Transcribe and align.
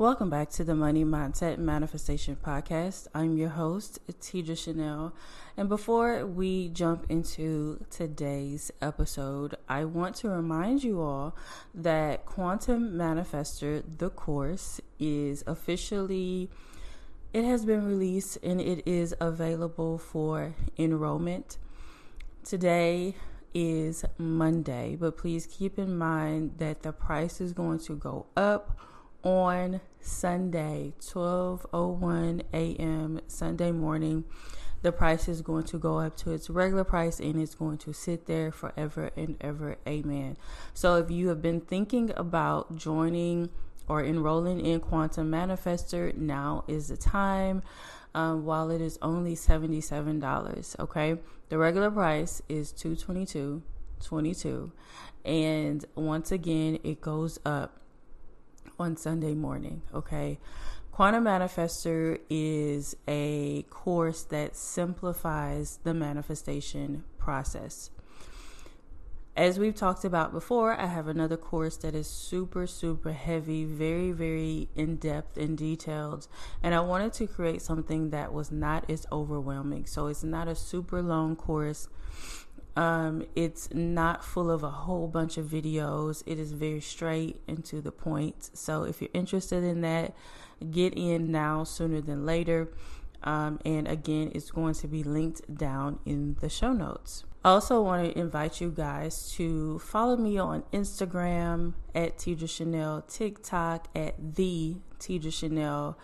Welcome 0.00 0.30
back 0.30 0.48
to 0.52 0.64
the 0.64 0.74
Money 0.74 1.04
Mindset 1.04 1.58
Manifestation 1.58 2.34
Podcast. 2.34 3.06
I'm 3.14 3.36
your 3.36 3.50
host, 3.50 3.98
Tidra 4.10 4.56
Chanel. 4.56 5.12
And 5.58 5.68
before 5.68 6.24
we 6.24 6.70
jump 6.70 7.04
into 7.10 7.84
today's 7.90 8.70
episode, 8.80 9.56
I 9.68 9.84
want 9.84 10.14
to 10.16 10.30
remind 10.30 10.82
you 10.82 11.02
all 11.02 11.36
that 11.74 12.24
Quantum 12.24 12.92
Manifestor, 12.94 13.82
the 13.98 14.08
course, 14.08 14.80
is 14.98 15.44
officially 15.46 16.48
it 17.34 17.44
has 17.44 17.66
been 17.66 17.86
released 17.86 18.38
and 18.42 18.58
it 18.58 18.82
is 18.86 19.14
available 19.20 19.98
for 19.98 20.54
enrollment. 20.78 21.58
Today 22.42 23.16
is 23.52 24.06
Monday, 24.16 24.96
but 24.98 25.18
please 25.18 25.44
keep 25.44 25.78
in 25.78 25.98
mind 25.98 26.54
that 26.56 26.84
the 26.84 26.92
price 26.92 27.38
is 27.38 27.52
going 27.52 27.80
to 27.80 27.96
go 27.96 28.24
up 28.34 28.78
on 29.22 29.80
Sunday, 30.00 30.94
12:01 31.00 32.42
a.m. 32.52 33.20
Sunday 33.26 33.70
morning. 33.72 34.24
The 34.82 34.92
price 34.92 35.28
is 35.28 35.42
going 35.42 35.64
to 35.64 35.78
go 35.78 35.98
up 35.98 36.16
to 36.18 36.32
its 36.32 36.48
regular 36.48 36.84
price 36.84 37.20
and 37.20 37.40
it's 37.40 37.54
going 37.54 37.76
to 37.78 37.92
sit 37.92 38.26
there 38.26 38.50
forever 38.50 39.10
and 39.14 39.36
ever. 39.40 39.76
Amen. 39.86 40.38
So 40.72 40.96
if 40.96 41.10
you 41.10 41.28
have 41.28 41.42
been 41.42 41.60
thinking 41.60 42.12
about 42.16 42.76
joining 42.76 43.50
or 43.88 44.02
enrolling 44.02 44.64
in 44.64 44.80
Quantum 44.80 45.30
Manifestor, 45.30 46.16
now 46.16 46.64
is 46.66 46.88
the 46.88 46.96
time. 46.96 47.62
Um, 48.14 48.44
while 48.44 48.70
it 48.70 48.80
is 48.80 48.98
only 49.02 49.36
$77, 49.36 50.80
okay? 50.80 51.16
The 51.48 51.58
regular 51.58 51.90
price 51.90 52.42
is 52.48 52.72
222 52.72 53.62
22 54.02 54.72
and 55.24 55.84
once 55.94 56.32
again 56.32 56.78
it 56.82 57.00
goes 57.02 57.38
up 57.44 57.80
on 58.80 58.96
Sunday 58.96 59.34
morning, 59.34 59.82
okay? 59.94 60.38
Quantum 60.92 61.24
Manifestor 61.24 62.18
is 62.28 62.96
a 63.06 63.62
course 63.70 64.22
that 64.24 64.56
simplifies 64.56 65.78
the 65.84 65.94
manifestation 65.94 67.04
process. 67.18 67.90
As 69.36 69.58
we've 69.58 69.74
talked 69.74 70.04
about 70.04 70.32
before, 70.32 70.78
I 70.78 70.86
have 70.86 71.06
another 71.06 71.36
course 71.36 71.76
that 71.78 71.94
is 71.94 72.08
super, 72.08 72.66
super 72.66 73.12
heavy, 73.12 73.64
very, 73.64 74.10
very 74.10 74.68
in 74.74 74.96
depth 74.96 75.38
and 75.38 75.56
detailed. 75.56 76.26
And 76.62 76.74
I 76.74 76.80
wanted 76.80 77.12
to 77.14 77.26
create 77.26 77.62
something 77.62 78.10
that 78.10 78.32
was 78.32 78.50
not 78.50 78.90
as 78.90 79.06
overwhelming. 79.10 79.86
So 79.86 80.08
it's 80.08 80.24
not 80.24 80.48
a 80.48 80.54
super 80.54 81.00
long 81.00 81.36
course. 81.36 81.88
Um, 82.76 83.26
it's 83.34 83.72
not 83.72 84.24
full 84.24 84.50
of 84.50 84.62
a 84.62 84.70
whole 84.70 85.08
bunch 85.08 85.36
of 85.36 85.46
videos. 85.46 86.22
It 86.26 86.38
is 86.38 86.52
very 86.52 86.80
straight 86.80 87.40
and 87.48 87.64
to 87.66 87.80
the 87.80 87.92
point. 87.92 88.50
So 88.54 88.84
if 88.84 89.00
you're 89.00 89.10
interested 89.12 89.64
in 89.64 89.80
that, 89.82 90.14
get 90.70 90.94
in 90.94 91.30
now 91.30 91.64
sooner 91.64 92.00
than 92.00 92.24
later. 92.24 92.72
Um, 93.22 93.60
and 93.64 93.86
again, 93.86 94.32
it's 94.34 94.50
going 94.50 94.74
to 94.74 94.88
be 94.88 95.02
linked 95.02 95.54
down 95.54 95.98
in 96.06 96.36
the 96.40 96.48
show 96.48 96.72
notes. 96.72 97.24
I 97.44 97.50
also 97.50 97.80
want 97.82 98.04
to 98.04 98.18
invite 98.18 98.60
you 98.60 98.70
guys 98.70 99.32
to 99.32 99.78
follow 99.78 100.16
me 100.16 100.38
on 100.38 100.62
Instagram 100.72 101.72
at 101.94 102.18
Tidra 102.18 102.48
Chanel, 102.48 103.02
TikTok 103.02 103.88
at 103.94 104.14
the 104.36 104.76
Tidra 104.98 105.32
Chanel 105.32 105.98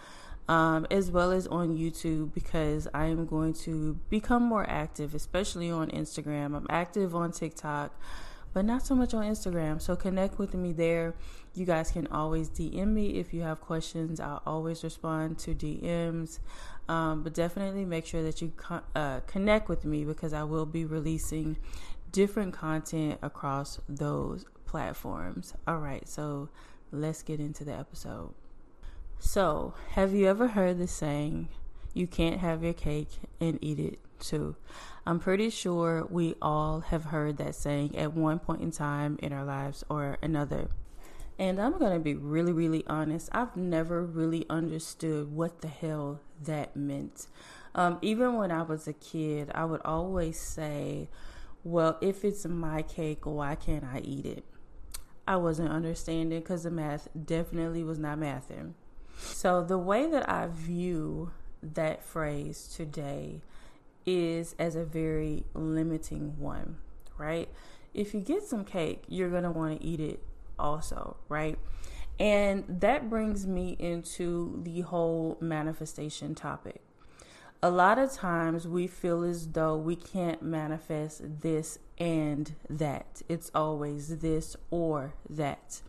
um, 0.48 0.86
as 0.90 1.10
well 1.10 1.32
as 1.32 1.46
on 1.46 1.76
YouTube 1.76 2.32
because 2.32 2.86
I 2.94 3.06
am 3.06 3.26
going 3.26 3.54
to 3.64 3.98
become 4.08 4.42
more 4.42 4.68
active, 4.68 5.14
especially 5.14 5.70
on 5.70 5.90
Instagram. 5.90 6.56
I'm 6.56 6.66
active 6.70 7.14
on 7.14 7.32
TikTok, 7.32 7.98
but 8.52 8.64
not 8.64 8.86
so 8.86 8.94
much 8.94 9.12
on 9.12 9.24
Instagram. 9.24 9.80
So 9.80 9.96
connect 9.96 10.38
with 10.38 10.54
me 10.54 10.72
there. 10.72 11.14
You 11.54 11.64
guys 11.64 11.90
can 11.90 12.06
always 12.08 12.48
DM 12.50 12.88
me 12.88 13.18
if 13.18 13.34
you 13.34 13.42
have 13.42 13.60
questions. 13.60 14.20
I'll 14.20 14.42
always 14.46 14.84
respond 14.84 15.38
to 15.40 15.54
DMs. 15.54 16.38
Um, 16.88 17.24
but 17.24 17.34
definitely 17.34 17.84
make 17.84 18.06
sure 18.06 18.22
that 18.22 18.40
you 18.40 18.52
co- 18.56 18.82
uh, 18.94 19.20
connect 19.26 19.68
with 19.68 19.84
me 19.84 20.04
because 20.04 20.32
I 20.32 20.44
will 20.44 20.66
be 20.66 20.84
releasing 20.84 21.56
different 22.12 22.54
content 22.54 23.18
across 23.22 23.80
those 23.88 24.44
platforms. 24.66 25.54
All 25.66 25.78
right, 25.78 26.08
so 26.08 26.48
let's 26.92 27.22
get 27.22 27.40
into 27.40 27.64
the 27.64 27.72
episode. 27.72 28.32
So, 29.18 29.74
have 29.90 30.14
you 30.14 30.26
ever 30.28 30.48
heard 30.48 30.78
the 30.78 30.86
saying, 30.86 31.48
you 31.94 32.06
can't 32.06 32.40
have 32.40 32.62
your 32.62 32.74
cake 32.74 33.08
and 33.40 33.58
eat 33.62 33.78
it 33.78 33.98
too? 34.20 34.56
I'm 35.06 35.18
pretty 35.18 35.50
sure 35.50 36.06
we 36.10 36.34
all 36.42 36.80
have 36.80 37.06
heard 37.06 37.38
that 37.38 37.54
saying 37.54 37.96
at 37.96 38.12
one 38.12 38.38
point 38.38 38.60
in 38.60 38.70
time 38.70 39.18
in 39.22 39.32
our 39.32 39.44
lives 39.44 39.84
or 39.88 40.18
another. 40.22 40.68
And 41.38 41.60
I'm 41.60 41.78
going 41.78 41.92
to 41.92 41.98
be 41.98 42.14
really, 42.14 42.52
really 42.52 42.84
honest. 42.86 43.28
I've 43.32 43.56
never 43.56 44.04
really 44.04 44.46
understood 44.48 45.32
what 45.32 45.60
the 45.60 45.68
hell 45.68 46.20
that 46.44 46.76
meant. 46.76 47.26
Um, 47.74 47.98
even 48.02 48.34
when 48.34 48.50
I 48.50 48.62
was 48.62 48.88
a 48.88 48.94
kid, 48.94 49.50
I 49.54 49.64
would 49.64 49.82
always 49.84 50.40
say, 50.40 51.08
well, 51.62 51.98
if 52.00 52.24
it's 52.24 52.46
my 52.46 52.82
cake, 52.82 53.26
why 53.26 53.54
can't 53.54 53.84
I 53.84 54.00
eat 54.00 54.24
it? 54.24 54.44
I 55.28 55.36
wasn't 55.36 55.70
understanding 55.70 56.40
because 56.40 56.62
the 56.62 56.70
math 56.70 57.08
definitely 57.24 57.82
was 57.84 57.98
not 57.98 58.18
mathing. 58.18 58.74
So, 59.16 59.62
the 59.62 59.78
way 59.78 60.06
that 60.06 60.28
I 60.28 60.46
view 60.46 61.30
that 61.62 62.04
phrase 62.04 62.68
today 62.74 63.40
is 64.04 64.54
as 64.58 64.76
a 64.76 64.84
very 64.84 65.44
limiting 65.54 66.38
one, 66.38 66.76
right? 67.18 67.48
If 67.94 68.14
you 68.14 68.20
get 68.20 68.42
some 68.44 68.64
cake, 68.64 69.04
you're 69.08 69.30
going 69.30 69.42
to 69.42 69.50
want 69.50 69.80
to 69.80 69.84
eat 69.84 70.00
it 70.00 70.22
also, 70.58 71.16
right? 71.28 71.58
And 72.18 72.64
that 72.68 73.10
brings 73.10 73.46
me 73.46 73.76
into 73.78 74.60
the 74.62 74.82
whole 74.82 75.36
manifestation 75.40 76.34
topic. 76.34 76.80
A 77.62 77.70
lot 77.70 77.98
of 77.98 78.12
times 78.12 78.68
we 78.68 78.86
feel 78.86 79.24
as 79.24 79.48
though 79.48 79.76
we 79.76 79.96
can't 79.96 80.42
manifest 80.42 81.40
this 81.40 81.78
and 81.98 82.54
that. 82.68 83.22
It's 83.28 83.50
always 83.54 84.18
this 84.18 84.56
or 84.70 85.14
that. 85.28 85.80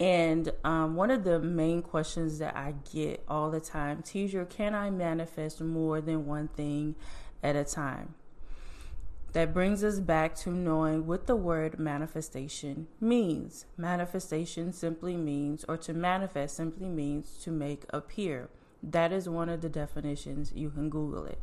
And 0.00 0.50
um, 0.64 0.96
one 0.96 1.10
of 1.10 1.24
the 1.24 1.38
main 1.38 1.82
questions 1.82 2.38
that 2.38 2.56
I 2.56 2.74
get 2.90 3.22
all 3.28 3.50
the 3.50 3.60
time, 3.60 4.02
teacher, 4.02 4.46
can 4.46 4.74
I 4.74 4.88
manifest 4.88 5.60
more 5.60 6.00
than 6.00 6.24
one 6.24 6.48
thing 6.48 6.96
at 7.42 7.54
a 7.54 7.64
time? 7.64 8.14
That 9.32 9.52
brings 9.52 9.84
us 9.84 10.00
back 10.00 10.34
to 10.36 10.50
knowing 10.50 11.06
what 11.06 11.26
the 11.26 11.36
word 11.36 11.78
manifestation 11.78 12.88
means. 12.98 13.66
Manifestation 13.76 14.72
simply 14.72 15.16
means, 15.16 15.66
or 15.68 15.76
to 15.76 15.92
manifest 15.92 16.56
simply 16.56 16.88
means 16.88 17.36
to 17.44 17.50
make 17.50 17.84
appear. 17.90 18.48
That 18.82 19.12
is 19.12 19.28
one 19.28 19.50
of 19.50 19.60
the 19.60 19.68
definitions. 19.68 20.50
You 20.54 20.70
can 20.70 20.88
Google 20.88 21.26
it. 21.26 21.38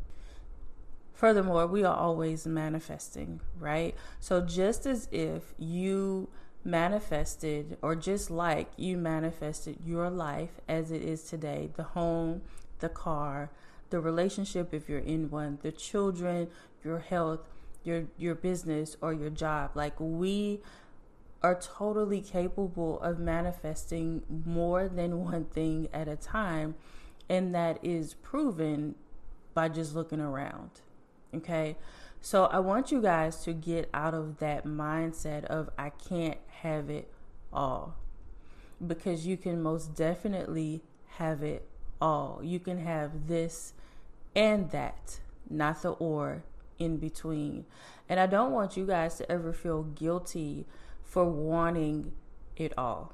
Furthermore, 1.14 1.68
we 1.68 1.84
are 1.84 1.96
always 1.96 2.46
manifesting, 2.48 3.40
right? 3.60 3.96
So 4.20 4.42
just 4.42 4.86
as 4.86 5.08
if 5.12 5.54
you 5.58 6.30
manifested, 6.68 7.78
or 7.82 7.96
just 7.96 8.30
like 8.30 8.70
you 8.76 8.98
manifested 8.98 9.78
your 9.86 10.10
life 10.10 10.60
as 10.68 10.92
it 10.92 11.02
is 11.02 11.24
today 11.24 11.70
the 11.78 11.84
home, 11.84 12.42
the 12.80 12.90
car, 12.90 13.50
the 13.90 14.00
relationship, 14.00 14.74
if 14.74 14.90
you're 14.90 15.00
in 15.00 15.30
one, 15.30 15.58
the 15.62 15.72
children, 15.72 16.50
your 16.84 17.00
health, 17.00 17.40
your, 17.84 18.04
your 18.18 18.36
business, 18.36 18.98
or 19.02 19.14
your 19.14 19.30
job. 19.30 19.72
Like, 19.76 19.94
we 19.98 20.60
are 21.42 21.56
totally 21.56 22.20
capable 22.20 23.00
of 23.02 23.18
manifesting 23.18 24.24
more 24.46 24.90
than 24.90 25.24
one 25.24 25.46
thing 25.46 25.88
at 25.94 26.10
a 26.10 26.18
time, 26.18 26.76
and 27.30 27.56
that 27.56 27.80
is 27.82 28.14
proven 28.16 28.96
by 29.54 29.70
just 29.70 29.96
looking 29.96 30.20
around. 30.20 30.70
Okay. 31.34 31.78
So 32.22 32.46
I 32.46 32.60
want 32.60 32.92
you 32.92 33.02
guys 33.02 33.44
to 33.44 33.54
get 33.54 33.90
out 33.94 34.14
of 34.14 34.40
that 34.40 34.66
mindset 34.66 35.46
of 35.46 35.70
I 35.78 35.92
can't 35.92 36.38
have 36.62 36.90
it 36.90 37.10
all 37.54 37.96
because 38.86 39.26
you 39.26 39.38
can 39.38 39.62
most 39.62 39.96
definitely 39.96 40.82
have 41.18 41.42
it 41.42 41.68
all. 42.02 42.42
You 42.44 42.60
can 42.60 42.80
have 42.80 43.28
this 43.28 43.74
and 44.36 44.70
that, 44.72 45.20
not 45.50 45.82
the 45.82 45.92
or 45.92 46.44
in 46.78 46.98
between. 46.98 47.66
And 48.10 48.20
I 48.20 48.28
don't 48.28 48.52
want 48.52 48.78
you 48.78 48.86
guys 48.86 49.16
to 49.16 49.32
ever 49.32 49.54
feel 49.54 49.84
guilty 49.84 50.66
for 51.04 51.26
wanting 51.26 52.12
it 52.56 52.74
all. 52.78 53.14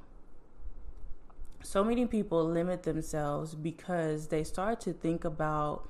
So 1.64 1.84
many 1.84 2.06
people 2.06 2.44
limit 2.46 2.84
themselves 2.84 3.56
because 3.56 4.28
they 4.28 4.44
start 4.44 4.82
to 4.82 4.92
think 4.92 5.24
about 5.24 5.88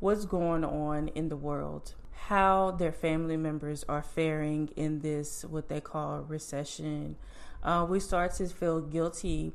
what's 0.00 0.24
going 0.24 0.64
on 0.64 1.08
in 1.08 1.28
the 1.28 1.36
world 1.36 1.94
how 2.28 2.72
their 2.72 2.92
family 2.92 3.36
members 3.36 3.84
are 3.88 4.02
faring 4.02 4.68
in 4.74 5.00
this, 5.00 5.44
what 5.44 5.68
they 5.68 5.80
call 5.80 6.22
recession. 6.22 7.14
Uh, 7.62 7.86
we 7.88 8.00
start 8.00 8.34
to 8.34 8.48
feel 8.48 8.80
guilty 8.80 9.52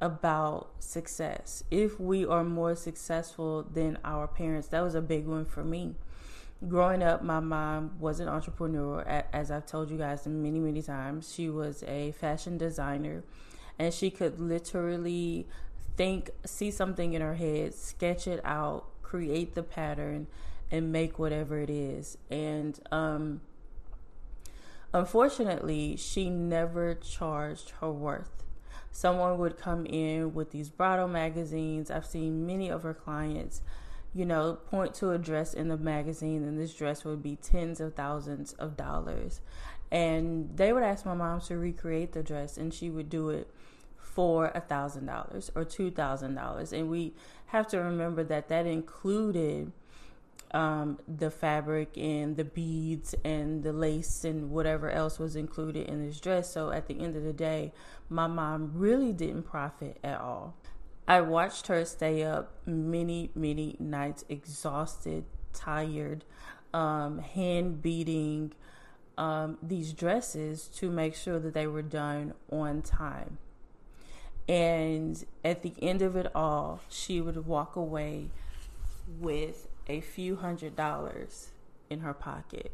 about 0.00 0.70
success. 0.78 1.62
If 1.70 2.00
we 2.00 2.24
are 2.24 2.44
more 2.44 2.74
successful 2.76 3.62
than 3.62 3.98
our 4.04 4.26
parents, 4.26 4.68
that 4.68 4.80
was 4.80 4.94
a 4.94 5.02
big 5.02 5.26
one 5.26 5.44
for 5.44 5.64
me. 5.64 5.96
Growing 6.66 7.02
up, 7.02 7.22
my 7.22 7.40
mom 7.40 7.96
was 8.00 8.20
an 8.20 8.28
entrepreneur, 8.28 9.02
as 9.32 9.50
I've 9.50 9.66
told 9.66 9.90
you 9.90 9.98
guys 9.98 10.26
many, 10.26 10.60
many 10.60 10.80
times. 10.80 11.32
She 11.32 11.50
was 11.50 11.82
a 11.84 12.12
fashion 12.12 12.56
designer, 12.56 13.22
and 13.78 13.92
she 13.92 14.10
could 14.10 14.40
literally 14.40 15.46
think, 15.96 16.30
see 16.46 16.70
something 16.70 17.12
in 17.12 17.20
her 17.20 17.34
head, 17.34 17.74
sketch 17.74 18.26
it 18.26 18.40
out, 18.44 18.86
create 19.08 19.54
the 19.54 19.62
pattern, 19.62 20.26
and 20.70 20.92
make 20.92 21.18
whatever 21.18 21.58
it 21.58 21.70
is. 21.70 22.18
And 22.30 22.78
um, 22.92 23.40
unfortunately, 24.92 25.96
she 25.96 26.28
never 26.28 26.94
charged 26.94 27.70
her 27.80 27.90
worth. 27.90 28.44
Someone 28.90 29.38
would 29.38 29.56
come 29.56 29.86
in 29.86 30.34
with 30.34 30.50
these 30.50 30.68
bridal 30.68 31.08
magazines. 31.08 31.90
I've 31.90 32.06
seen 32.06 32.46
many 32.46 32.68
of 32.68 32.82
her 32.82 32.94
clients, 32.94 33.62
you 34.12 34.26
know, 34.26 34.58
point 34.70 34.92
to 34.94 35.12
a 35.12 35.18
dress 35.18 35.54
in 35.54 35.68
the 35.68 35.78
magazine, 35.78 36.42
and 36.42 36.58
this 36.58 36.74
dress 36.74 37.04
would 37.04 37.22
be 37.22 37.36
tens 37.36 37.80
of 37.80 37.94
thousands 37.94 38.52
of 38.54 38.76
dollars. 38.76 39.40
And 39.90 40.50
they 40.56 40.72
would 40.72 40.82
ask 40.82 41.06
my 41.06 41.14
mom 41.14 41.40
to 41.42 41.56
recreate 41.56 42.12
the 42.12 42.22
dress, 42.22 42.58
and 42.58 42.74
she 42.74 42.90
would 42.90 43.08
do 43.08 43.30
it 43.30 43.50
for 44.18 44.50
a 44.52 44.60
thousand 44.60 45.06
dollars 45.06 45.48
or 45.54 45.64
two 45.64 45.92
thousand 45.92 46.34
dollars. 46.34 46.72
And 46.72 46.90
we 46.90 47.14
have 47.46 47.68
to 47.68 47.78
remember 47.78 48.24
that 48.24 48.48
that 48.48 48.66
included 48.66 49.70
um, 50.50 50.98
the 51.06 51.30
fabric 51.30 51.96
and 51.96 52.36
the 52.36 52.42
beads 52.42 53.14
and 53.24 53.62
the 53.62 53.72
lace 53.72 54.24
and 54.24 54.50
whatever 54.50 54.90
else 54.90 55.20
was 55.20 55.36
included 55.36 55.86
in 55.86 56.04
this 56.04 56.18
dress. 56.18 56.52
So 56.52 56.72
at 56.72 56.88
the 56.88 56.98
end 56.98 57.14
of 57.14 57.22
the 57.22 57.32
day, 57.32 57.72
my 58.08 58.26
mom 58.26 58.72
really 58.74 59.12
didn't 59.12 59.44
profit 59.44 59.98
at 60.02 60.20
all. 60.20 60.56
I 61.06 61.20
watched 61.20 61.68
her 61.68 61.84
stay 61.84 62.24
up 62.24 62.54
many, 62.66 63.30
many 63.36 63.76
nights, 63.78 64.24
exhausted, 64.28 65.26
tired, 65.52 66.24
um, 66.74 67.20
hand 67.20 67.82
beading 67.82 68.52
um, 69.16 69.58
these 69.62 69.92
dresses 69.92 70.66
to 70.74 70.90
make 70.90 71.14
sure 71.14 71.38
that 71.38 71.54
they 71.54 71.68
were 71.68 71.82
done 71.82 72.34
on 72.50 72.82
time. 72.82 73.38
And 74.48 75.22
at 75.44 75.62
the 75.62 75.74
end 75.82 76.00
of 76.00 76.16
it 76.16 76.30
all, 76.34 76.80
she 76.88 77.20
would 77.20 77.46
walk 77.46 77.76
away 77.76 78.30
with 79.20 79.68
a 79.86 80.00
few 80.00 80.36
hundred 80.36 80.74
dollars 80.74 81.50
in 81.90 82.00
her 82.00 82.14
pocket 82.14 82.72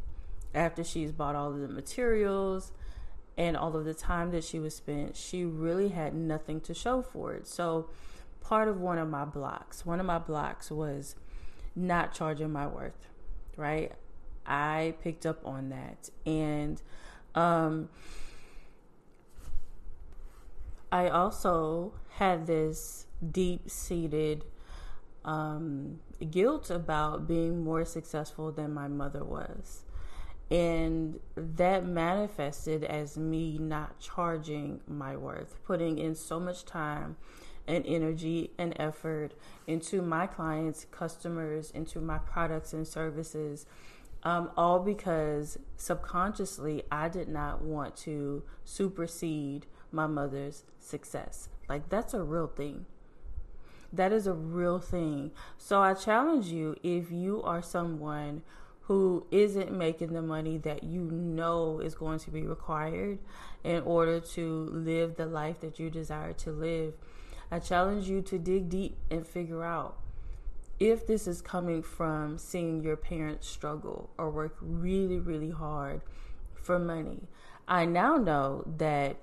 after 0.54 0.84
she's 0.84 1.10
bought 1.12 1.34
all 1.34 1.50
of 1.50 1.58
the 1.58 1.68
materials 1.68 2.72
and 3.36 3.56
all 3.56 3.76
of 3.76 3.84
the 3.84 3.94
time 3.94 4.30
that 4.30 4.44
she 4.44 4.58
was 4.58 4.74
spent. 4.76 5.16
She 5.16 5.44
really 5.44 5.88
had 5.88 6.14
nothing 6.14 6.60
to 6.62 6.74
show 6.74 7.02
for 7.02 7.34
it. 7.34 7.46
So, 7.46 7.88
part 8.40 8.68
of 8.68 8.80
one 8.80 8.98
of 8.98 9.08
my 9.08 9.24
blocks, 9.24 9.84
one 9.84 9.98
of 9.98 10.06
my 10.06 10.18
blocks 10.18 10.70
was 10.70 11.16
not 11.74 12.14
charging 12.14 12.52
my 12.52 12.66
worth, 12.66 13.08
right? 13.56 13.92
I 14.46 14.94
picked 15.02 15.26
up 15.26 15.44
on 15.44 15.70
that. 15.70 16.10
And, 16.24 16.80
um, 17.34 17.88
I 20.94 21.08
also 21.08 21.92
had 22.18 22.46
this 22.46 23.06
deep 23.32 23.68
seated 23.68 24.44
um, 25.24 25.98
guilt 26.30 26.70
about 26.70 27.26
being 27.26 27.64
more 27.64 27.84
successful 27.84 28.52
than 28.52 28.72
my 28.72 28.86
mother 28.86 29.24
was. 29.24 29.82
And 30.52 31.18
that 31.34 31.84
manifested 31.84 32.84
as 32.84 33.18
me 33.18 33.58
not 33.58 33.98
charging 33.98 34.82
my 34.86 35.16
worth, 35.16 35.56
putting 35.64 35.98
in 35.98 36.14
so 36.14 36.38
much 36.38 36.64
time 36.64 37.16
and 37.66 37.84
energy 37.88 38.52
and 38.56 38.72
effort 38.78 39.34
into 39.66 40.00
my 40.00 40.28
clients, 40.28 40.86
customers, 40.92 41.72
into 41.72 42.00
my 42.00 42.18
products 42.18 42.72
and 42.72 42.86
services, 42.86 43.66
um, 44.22 44.48
all 44.56 44.78
because 44.78 45.58
subconsciously 45.76 46.84
I 46.92 47.08
did 47.08 47.28
not 47.28 47.62
want 47.62 47.96
to 47.96 48.44
supersede 48.64 49.66
my 49.94 50.06
mother's 50.06 50.64
success. 50.78 51.48
Like, 51.68 51.88
that's 51.88 52.12
a 52.12 52.22
real 52.22 52.46
thing. 52.46 52.86
That 53.92 54.12
is 54.12 54.26
a 54.26 54.32
real 54.32 54.80
thing. 54.80 55.30
So, 55.56 55.80
I 55.80 55.94
challenge 55.94 56.46
you 56.46 56.76
if 56.82 57.10
you 57.10 57.42
are 57.42 57.62
someone 57.62 58.42
who 58.82 59.26
isn't 59.30 59.72
making 59.72 60.12
the 60.12 60.20
money 60.20 60.58
that 60.58 60.84
you 60.84 61.00
know 61.00 61.80
is 61.80 61.94
going 61.94 62.18
to 62.18 62.30
be 62.30 62.42
required 62.42 63.18
in 63.62 63.80
order 63.82 64.20
to 64.20 64.68
live 64.70 65.16
the 65.16 65.24
life 65.24 65.60
that 65.60 65.78
you 65.78 65.88
desire 65.88 66.34
to 66.34 66.50
live, 66.50 66.92
I 67.50 67.60
challenge 67.60 68.08
you 68.08 68.20
to 68.22 68.38
dig 68.38 68.68
deep 68.68 68.96
and 69.10 69.26
figure 69.26 69.64
out 69.64 69.96
if 70.78 71.06
this 71.06 71.26
is 71.26 71.40
coming 71.40 71.82
from 71.82 72.36
seeing 72.36 72.82
your 72.82 72.96
parents 72.96 73.48
struggle 73.48 74.10
or 74.18 74.28
work 74.28 74.56
really, 74.60 75.18
really 75.18 75.50
hard 75.50 76.02
for 76.54 76.78
money. 76.78 77.28
I 77.66 77.84
now 77.84 78.16
know 78.16 78.64
that 78.78 79.16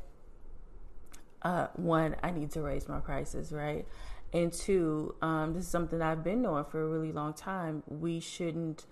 uh, 1.42 1.68
one, 1.76 2.16
I 2.24 2.32
need 2.32 2.52
to 2.52 2.62
raise 2.62 2.88
my 2.88 3.00
prices, 3.00 3.52
right? 3.52 3.86
And 4.34 4.54
two, 4.54 5.16
um, 5.22 5.54
this 5.54 5.66
is 5.66 5.70
something 5.70 6.02
I've 6.02 6.24
been 6.24 6.44
doing 6.44 6.64
for 6.66 6.82
a 6.82 6.88
really 6.88 7.12
long 7.12 7.34
time. 7.34 7.84
We 7.88 8.20
shouldn't 8.20 8.86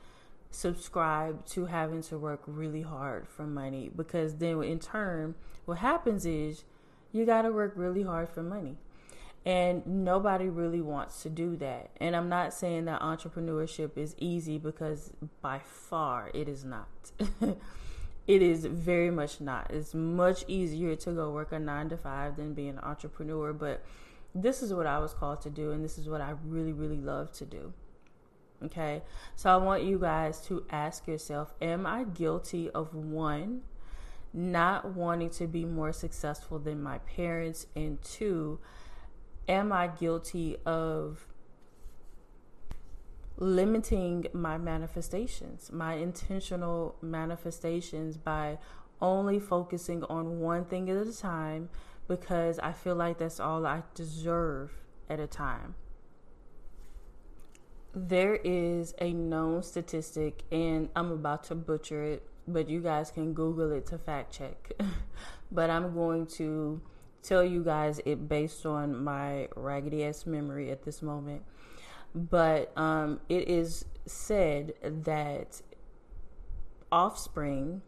subscribe 0.51 1.45
to 1.45 1.65
having 1.65 2.01
to 2.03 2.17
work 2.17 2.41
really 2.45 2.81
hard 2.81 3.27
for 3.27 3.45
money 3.45 3.89
because 3.95 4.37
then, 4.37 4.61
in 4.63 4.79
turn, 4.79 5.35
what 5.65 5.77
happens 5.77 6.25
is 6.25 6.63
you 7.11 7.25
got 7.25 7.43
to 7.43 7.51
work 7.51 7.73
really 7.75 8.03
hard 8.03 8.29
for 8.29 8.43
money. 8.43 8.77
And 9.45 9.85
nobody 9.87 10.49
really 10.49 10.81
wants 10.81 11.23
to 11.23 11.29
do 11.29 11.55
that. 11.57 11.91
And 12.01 12.13
I'm 12.15 12.27
not 12.27 12.53
saying 12.53 12.85
that 12.85 13.01
entrepreneurship 13.01 13.97
is 13.97 14.13
easy 14.17 14.57
because 14.57 15.11
by 15.41 15.59
far 15.59 16.29
it 16.33 16.49
is 16.49 16.65
not. 16.65 16.87
it 18.29 18.43
is 18.43 18.63
very 18.63 19.09
much 19.09 19.41
not. 19.41 19.71
It's 19.71 19.95
much 19.95 20.45
easier 20.47 20.95
to 20.97 21.11
go 21.13 21.31
work 21.31 21.51
a 21.51 21.57
nine 21.57 21.89
to 21.89 21.97
five 21.97 22.35
than 22.35 22.53
be 22.53 22.67
an 22.67 22.77
entrepreneur. 22.77 23.53
But 23.53 23.83
this 24.35 24.61
is 24.61 24.71
what 24.71 24.85
I 24.85 24.99
was 24.99 25.15
called 25.15 25.41
to 25.41 25.49
do, 25.49 25.71
and 25.71 25.83
this 25.83 25.97
is 25.97 26.07
what 26.07 26.21
I 26.21 26.35
really, 26.45 26.71
really 26.71 27.01
love 27.01 27.31
to 27.33 27.45
do. 27.45 27.73
Okay, 28.63 29.01
so 29.35 29.49
I 29.49 29.57
want 29.57 29.83
you 29.83 29.97
guys 29.97 30.41
to 30.41 30.63
ask 30.69 31.07
yourself 31.07 31.55
Am 31.59 31.87
I 31.87 32.03
guilty 32.03 32.69
of 32.69 32.93
one, 32.93 33.61
not 34.31 34.93
wanting 34.93 35.31
to 35.31 35.47
be 35.47 35.65
more 35.65 35.91
successful 35.91 36.59
than 36.59 36.83
my 36.83 36.99
parents, 36.99 37.65
and 37.75 37.99
two, 38.03 38.59
am 39.47 39.71
I 39.71 39.87
guilty 39.87 40.55
of 40.67 41.25
limiting 43.39 44.27
my 44.33 44.57
manifestations, 44.57 45.71
my 45.71 45.93
intentional 45.93 46.95
manifestations 47.01 48.17
by 48.17 48.57
only 49.01 49.39
focusing 49.39 50.03
on 50.03 50.39
one 50.39 50.65
thing 50.65 50.89
at 50.89 51.07
a 51.07 51.17
time 51.17 51.69
because 52.07 52.59
I 52.59 52.73
feel 52.73 52.95
like 52.95 53.19
that's 53.19 53.39
all 53.39 53.65
I 53.65 53.83
deserve 53.95 54.71
at 55.09 55.19
a 55.21 55.27
time. 55.27 55.75
There 57.95 58.35
is 58.35 58.93
a 58.99 59.13
known 59.13 59.63
statistic, 59.63 60.43
and 60.51 60.89
I'm 60.95 61.11
about 61.11 61.45
to 61.45 61.55
butcher 61.55 62.03
it, 62.03 62.23
but 62.47 62.69
you 62.69 62.81
guys 62.81 63.09
can 63.09 63.33
Google 63.33 63.71
it 63.71 63.85
to 63.87 63.97
fact 63.97 64.33
check. 64.37 64.73
but 65.51 65.69
I'm 65.69 65.93
going 65.93 66.27
to 66.37 66.81
tell 67.23 67.43
you 67.43 67.63
guys 67.63 67.99
it 68.05 68.27
based 68.27 68.65
on 68.65 69.03
my 69.03 69.47
raggedy 69.55 70.03
ass 70.03 70.25
memory 70.25 70.71
at 70.71 70.83
this 70.83 71.01
moment 71.01 71.43
but 72.13 72.71
um, 72.77 73.19
it 73.29 73.47
is 73.47 73.85
said 74.05 74.73
that 74.81 75.61
offspring, 76.91 77.81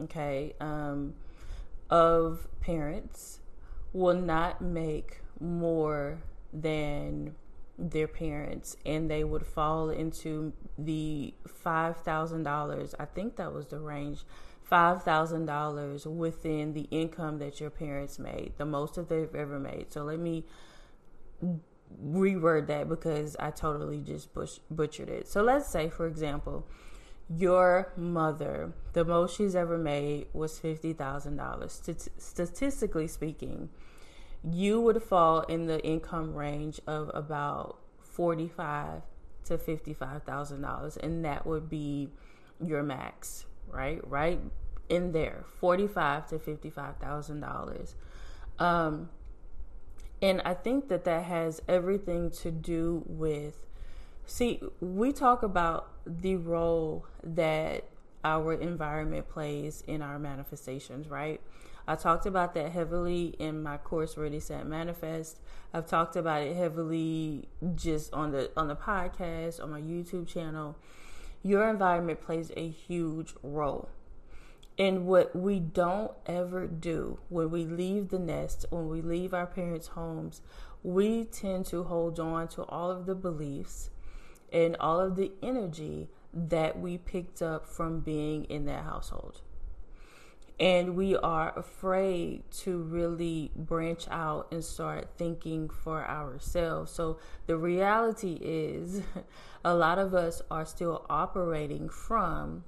okay, 0.00 0.54
um, 0.60 1.14
of 1.90 2.48
parents 2.60 3.40
will 3.92 4.20
not 4.20 4.60
make 4.60 5.20
more 5.40 6.22
than 6.52 7.34
their 7.78 8.08
parents 8.08 8.76
and 8.86 9.10
they 9.10 9.24
would 9.24 9.44
fall 9.44 9.90
into 9.90 10.52
the 10.78 11.34
$5,000 11.64 12.94
I 12.98 13.04
think 13.04 13.36
that 13.36 13.52
was 13.52 13.66
the 13.66 13.80
range 13.80 14.24
$5,000 14.70 16.06
within 16.06 16.72
the 16.72 16.86
income 16.90 17.38
that 17.38 17.60
your 17.60 17.70
parents 17.70 18.18
made 18.18 18.52
the 18.56 18.64
most 18.64 18.94
that 18.94 19.08
they've 19.08 19.34
ever 19.34 19.58
made. 19.58 19.92
So 19.92 20.04
let 20.04 20.18
me 20.18 20.44
reword 22.02 22.66
that 22.68 22.88
because 22.88 23.36
I 23.38 23.50
totally 23.50 24.00
just 24.00 24.30
butchered 24.70 25.08
it. 25.08 25.28
So 25.28 25.42
let's 25.42 25.68
say, 25.68 25.88
for 25.88 26.06
example, 26.06 26.66
your 27.28 27.92
mother, 27.96 28.72
the 28.92 29.04
most 29.04 29.36
she's 29.36 29.54
ever 29.54 29.78
made 29.78 30.26
was 30.32 30.58
$50,000. 30.58 32.10
statistically 32.18 33.08
speaking, 33.08 33.70
you 34.42 34.80
would 34.80 35.02
fall 35.02 35.40
in 35.42 35.66
the 35.66 35.80
income 35.84 36.34
range 36.34 36.80
of 36.86 37.10
about 37.14 37.78
45 38.02 39.02
to 39.46 39.58
$55,000 39.58 40.96
and 40.98 41.24
that 41.24 41.46
would 41.46 41.70
be 41.70 42.10
your 42.62 42.82
max, 42.82 43.46
right? 43.68 44.00
Right 44.06 44.40
in 44.88 45.12
there, 45.12 45.44
45 45.60 46.28
to 46.28 46.38
$55,000. 46.38 47.94
Um 48.58 49.08
and 50.24 50.40
I 50.42 50.54
think 50.54 50.88
that 50.88 51.04
that 51.04 51.24
has 51.24 51.60
everything 51.68 52.30
to 52.30 52.50
do 52.50 53.02
with 53.06 53.60
see, 54.24 54.58
we 54.80 55.12
talk 55.12 55.42
about 55.42 55.90
the 56.06 56.36
role 56.36 57.04
that 57.22 57.84
our 58.24 58.54
environment 58.54 59.28
plays 59.28 59.84
in 59.86 60.00
our 60.00 60.18
manifestations, 60.18 61.08
right? 61.08 61.42
I 61.86 61.96
talked 61.96 62.24
about 62.24 62.54
that 62.54 62.72
heavily 62.72 63.34
in 63.38 63.62
my 63.62 63.76
course 63.76 64.16
Ready 64.16 64.40
Set 64.40 64.66
Manifest. 64.66 65.40
I've 65.74 65.86
talked 65.86 66.16
about 66.16 66.40
it 66.40 66.56
heavily 66.56 67.46
just 67.74 68.14
on 68.14 68.30
the 68.30 68.50
on 68.56 68.68
the 68.68 68.76
podcast, 68.76 69.62
on 69.62 69.70
my 69.70 69.82
YouTube 69.82 70.26
channel. 70.26 70.78
Your 71.42 71.68
environment 71.68 72.22
plays 72.22 72.50
a 72.56 72.66
huge 72.66 73.34
role. 73.42 73.90
And 74.78 75.06
what 75.06 75.36
we 75.36 75.60
don't 75.60 76.10
ever 76.26 76.66
do 76.66 77.20
when 77.28 77.50
we 77.50 77.64
leave 77.64 78.08
the 78.08 78.18
nest, 78.18 78.66
when 78.70 78.88
we 78.88 79.00
leave 79.02 79.32
our 79.32 79.46
parents' 79.46 79.88
homes, 79.88 80.42
we 80.82 81.24
tend 81.24 81.66
to 81.66 81.84
hold 81.84 82.18
on 82.18 82.48
to 82.48 82.62
all 82.64 82.90
of 82.90 83.06
the 83.06 83.14
beliefs 83.14 83.90
and 84.52 84.76
all 84.80 85.00
of 85.00 85.16
the 85.16 85.32
energy 85.42 86.08
that 86.32 86.78
we 86.78 86.98
picked 86.98 87.40
up 87.40 87.66
from 87.66 88.00
being 88.00 88.44
in 88.44 88.64
that 88.66 88.84
household. 88.84 89.40
And 90.58 90.94
we 90.94 91.16
are 91.16 91.56
afraid 91.58 92.48
to 92.58 92.78
really 92.78 93.50
branch 93.56 94.06
out 94.10 94.48
and 94.52 94.64
start 94.64 95.08
thinking 95.16 95.68
for 95.68 96.08
ourselves. 96.08 96.92
So 96.92 97.18
the 97.46 97.56
reality 97.56 98.38
is, 98.40 99.02
a 99.64 99.74
lot 99.74 99.98
of 99.98 100.14
us 100.14 100.42
are 100.50 100.64
still 100.64 101.06
operating 101.08 101.88
from 101.88 102.64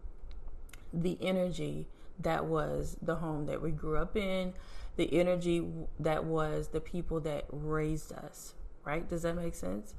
the 0.93 1.19
energy 1.21 1.89
that 2.21 2.47
was 2.47 2.97
the 3.03 3.17
home 3.17 3.47
that 3.47 3.63
we 3.63 3.71
grew 3.71 3.97
up 3.97 4.17
in, 4.17 4.55
the 4.97 5.13
energy 5.13 5.67
that 6.01 6.25
was 6.25 6.69
the 6.69 6.81
people 6.81 7.21
that 7.21 7.45
raised 7.51 8.13
us, 8.13 8.55
right? 8.85 9.09
Does 9.09 9.23
that 9.23 9.35
make 9.35 9.55
sense? 9.55 9.95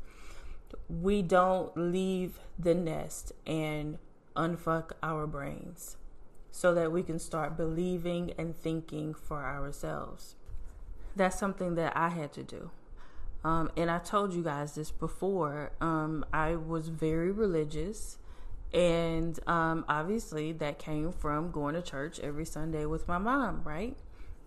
We 0.89 1.21
don't 1.21 1.75
leave 1.77 2.39
the 2.57 2.73
nest 2.73 3.31
and 3.45 3.99
unfuck 4.35 4.91
our 5.01 5.27
brains 5.27 5.97
so 6.51 6.73
that 6.73 6.91
we 6.91 7.03
can 7.03 7.19
start 7.19 7.55
believing 7.55 8.33
and 8.37 8.55
thinking 8.55 9.13
for 9.13 9.43
ourselves. 9.43 10.35
That's 11.15 11.37
something 11.37 11.75
that 11.75 11.95
I 11.95 12.09
had 12.09 12.33
to 12.33 12.43
do. 12.43 12.71
Um, 13.43 13.71
and 13.77 13.89
I 13.89 13.99
told 13.99 14.33
you 14.33 14.43
guys 14.43 14.75
this 14.75 14.91
before. 14.91 15.71
Um, 15.79 16.25
I 16.33 16.55
was 16.55 16.89
very 16.89 17.31
religious. 17.31 18.17
And 18.73 19.39
um, 19.47 19.85
obviously, 19.87 20.51
that 20.53 20.79
came 20.79 21.11
from 21.11 21.51
going 21.51 21.75
to 21.75 21.81
church 21.81 22.19
every 22.19 22.45
Sunday 22.45 22.85
with 22.85 23.07
my 23.07 23.17
mom, 23.17 23.61
right? 23.63 23.97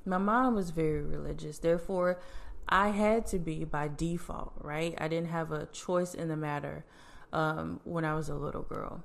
My 0.04 0.18
mom 0.18 0.54
was 0.54 0.70
very 0.70 1.02
religious. 1.02 1.58
Therefore, 1.58 2.20
I 2.68 2.90
had 2.90 3.26
to 3.28 3.38
be 3.38 3.64
by 3.64 3.88
default, 3.88 4.52
right? 4.60 4.94
I 4.98 5.08
didn't 5.08 5.30
have 5.30 5.52
a 5.52 5.66
choice 5.66 6.14
in 6.14 6.28
the 6.28 6.36
matter 6.36 6.84
um, 7.32 7.80
when 7.84 8.04
I 8.04 8.14
was 8.14 8.28
a 8.28 8.34
little 8.34 8.62
girl. 8.62 9.02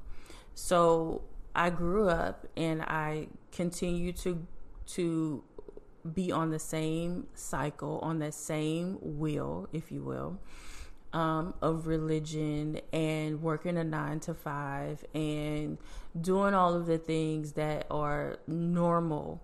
So 0.54 1.24
I 1.56 1.70
grew 1.70 2.10
up 2.10 2.48
and 2.56 2.82
I 2.82 3.28
continued 3.52 4.18
to 4.18 4.46
to 4.88 5.44
be 6.14 6.32
on 6.32 6.52
the 6.52 6.60
same 6.60 7.26
cycle, 7.34 7.98
on 8.04 8.20
that 8.20 8.36
same 8.36 8.98
wheel, 9.02 9.68
if 9.74 9.92
you 9.92 10.04
will 10.04 10.40
um, 11.16 11.54
of 11.62 11.88
religion 11.88 12.82
and 12.92 13.42
working 13.42 13.78
a 13.78 13.86
nine 13.86 14.20
to 14.20 14.34
five 14.34 15.06
and 15.16 15.78
doing 16.20 16.54
all 16.54 16.74
of 16.74 16.88
the 16.88 16.98
things 16.98 17.54
that 17.54 17.88
are 17.90 18.38
normal 18.48 19.42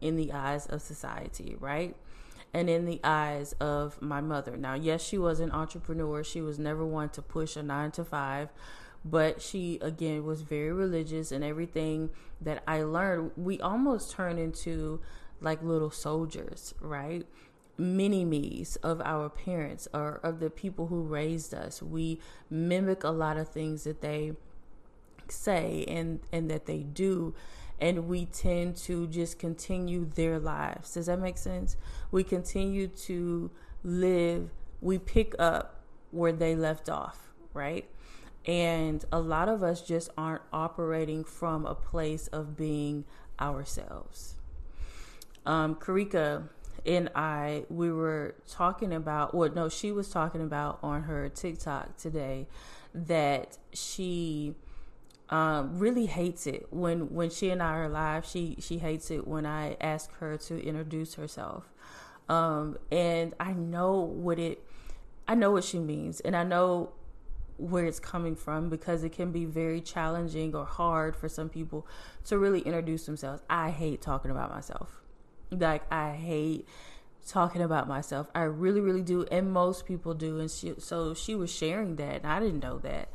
in 0.00 0.14
the 0.14 0.32
eyes 0.32 0.66
of 0.66 0.80
society, 0.80 1.56
right? 1.58 1.96
And 2.54 2.70
in 2.70 2.84
the 2.84 3.00
eyes 3.02 3.52
of 3.54 4.00
my 4.00 4.20
mother. 4.20 4.56
Now, 4.56 4.74
yes, 4.74 5.02
she 5.02 5.18
was 5.18 5.40
an 5.40 5.50
entrepreneur. 5.50 6.22
She 6.22 6.40
was 6.40 6.56
never 6.56 6.86
one 6.86 7.08
to 7.10 7.22
push 7.22 7.56
a 7.56 7.64
nine 7.64 7.90
to 7.92 8.04
five, 8.04 8.50
but 9.04 9.42
she, 9.42 9.80
again, 9.82 10.24
was 10.24 10.42
very 10.42 10.70
religious 10.70 11.32
and 11.32 11.42
everything 11.42 12.10
that 12.40 12.62
I 12.68 12.82
learned, 12.82 13.32
we 13.36 13.60
almost 13.60 14.12
turned 14.12 14.38
into 14.38 15.00
like 15.40 15.64
little 15.64 15.90
soldiers, 15.90 16.74
right? 16.80 17.26
Mini 17.78 18.24
me's 18.24 18.76
of 18.76 19.00
our 19.02 19.28
parents 19.28 19.88
or 19.92 20.20
of 20.22 20.40
the 20.40 20.50
people 20.50 20.88
who 20.88 21.02
raised 21.02 21.54
us. 21.54 21.82
We 21.82 22.20
mimic 22.50 23.04
a 23.04 23.10
lot 23.10 23.36
of 23.36 23.48
things 23.48 23.84
that 23.84 24.00
they 24.00 24.32
say 25.28 25.84
and 25.88 26.20
and 26.32 26.50
that 26.50 26.66
they 26.66 26.80
do 26.80 27.34
and 27.82 28.06
we 28.06 28.26
tend 28.26 28.76
to 28.76 29.08
just 29.08 29.40
continue 29.40 30.08
their 30.14 30.38
lives. 30.38 30.94
Does 30.94 31.06
that 31.06 31.18
make 31.18 31.36
sense? 31.36 31.76
We 32.12 32.22
continue 32.22 32.86
to 32.86 33.50
live, 33.82 34.50
we 34.80 34.98
pick 34.98 35.34
up 35.36 35.80
where 36.12 36.30
they 36.30 36.54
left 36.54 36.88
off, 36.88 37.32
right? 37.52 37.84
And 38.46 39.04
a 39.10 39.18
lot 39.18 39.48
of 39.48 39.64
us 39.64 39.82
just 39.82 40.10
aren't 40.16 40.42
operating 40.52 41.24
from 41.24 41.66
a 41.66 41.74
place 41.74 42.28
of 42.28 42.56
being 42.56 43.04
ourselves. 43.40 44.36
Um, 45.44 45.74
Karika 45.74 46.44
and 46.86 47.08
I 47.14 47.64
we 47.68 47.92
were 47.92 48.34
talking 48.48 48.92
about 48.92 49.34
well 49.34 49.50
no 49.50 49.68
she 49.68 49.92
was 49.92 50.08
talking 50.08 50.42
about 50.42 50.78
on 50.82 51.02
her 51.02 51.28
TikTok 51.28 51.96
today 51.96 52.48
that 52.94 53.58
she 53.72 54.54
um, 55.30 55.78
really 55.78 56.06
hates 56.06 56.46
it 56.46 56.66
when 56.70 57.14
when 57.14 57.30
she 57.30 57.50
and 57.50 57.62
I 57.62 57.74
are 57.74 57.88
live 57.88 58.26
she 58.26 58.56
she 58.60 58.78
hates 58.78 59.10
it 59.10 59.26
when 59.26 59.46
I 59.46 59.76
ask 59.80 60.12
her 60.14 60.36
to 60.36 60.62
introduce 60.62 61.14
herself 61.14 61.72
um, 62.28 62.78
and 62.90 63.34
I 63.40 63.52
know 63.52 64.00
what 64.00 64.38
it 64.38 64.62
I 65.26 65.34
know 65.34 65.50
what 65.52 65.64
she 65.64 65.78
means 65.78 66.20
and 66.20 66.36
I 66.36 66.44
know 66.44 66.92
where 67.56 67.84
it's 67.84 68.00
coming 68.00 68.34
from 68.34 68.68
because 68.68 69.04
it 69.04 69.12
can 69.12 69.30
be 69.30 69.44
very 69.44 69.80
challenging 69.80 70.54
or 70.54 70.64
hard 70.64 71.14
for 71.14 71.28
some 71.28 71.48
people 71.48 71.86
to 72.24 72.38
really 72.38 72.60
introduce 72.60 73.06
themselves. 73.06 73.42
I 73.48 73.70
hate 73.70 74.02
talking 74.02 74.30
about 74.30 74.50
myself. 74.50 75.01
Like 75.52 75.90
I 75.92 76.12
hate 76.12 76.66
talking 77.26 77.62
about 77.62 77.88
myself. 77.88 78.28
I 78.34 78.42
really, 78.42 78.80
really 78.80 79.02
do, 79.02 79.26
and 79.30 79.52
most 79.52 79.86
people 79.86 80.14
do. 80.14 80.40
And 80.40 80.50
she, 80.50 80.74
so 80.78 81.14
she 81.14 81.34
was 81.34 81.52
sharing 81.52 81.96
that, 81.96 82.22
and 82.22 82.26
I 82.26 82.40
didn't 82.40 82.62
know 82.62 82.78
that. 82.78 83.08